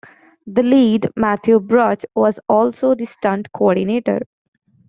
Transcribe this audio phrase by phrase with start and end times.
[0.47, 4.21] The lead, Matthew Bruch, was also the Stunt Coordinator.